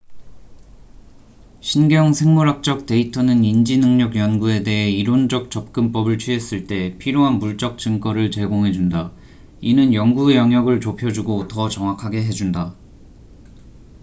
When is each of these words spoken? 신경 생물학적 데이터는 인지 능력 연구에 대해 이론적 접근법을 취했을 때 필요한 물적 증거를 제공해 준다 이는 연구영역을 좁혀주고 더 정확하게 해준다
신경 1.59 2.11
생물학적 2.11 2.87
데이터는 2.87 3.43
인지 3.43 3.77
능력 3.77 4.15
연구에 4.15 4.63
대해 4.63 4.89
이론적 4.89 5.51
접근법을 5.51 6.17
취했을 6.17 6.65
때 6.65 6.97
필요한 6.97 7.37
물적 7.37 7.77
증거를 7.77 8.31
제공해 8.31 8.71
준다 8.71 9.11
이는 9.61 9.93
연구영역을 9.93 10.81
좁혀주고 10.81 11.47
더 11.49 11.69
정확하게 11.69 12.23
해준다 12.23 12.73